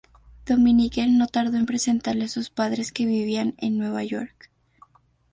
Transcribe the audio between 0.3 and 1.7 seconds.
Dominique no tardó en